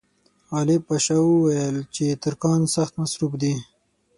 غالب 0.51 0.81
پاشا 0.87 1.17
وویل 1.23 1.77
چې 1.95 2.05
ترکان 2.23 2.61
سخت 2.75 2.93
مصروف 3.01 3.33
دي. 3.41 3.53